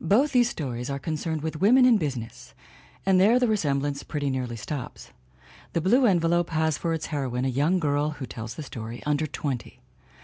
[0.00, 2.54] Both these stories are concerned with women in busi ness
[3.04, 5.10] and there the resemblance pretty nearly stops.
[5.72, 9.26] The Blue Envelope has for its heroine a young girl (who tells the story) under
[9.26, 9.80] twenty.